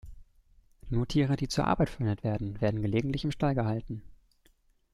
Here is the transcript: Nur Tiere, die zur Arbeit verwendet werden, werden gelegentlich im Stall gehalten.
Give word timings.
Nur 0.89 1.07
Tiere, 1.07 1.35
die 1.37 1.47
zur 1.47 1.67
Arbeit 1.67 1.87
verwendet 1.91 2.23
werden, 2.23 2.59
werden 2.59 2.81
gelegentlich 2.81 3.23
im 3.23 3.29
Stall 3.29 3.53
gehalten. 3.53 4.01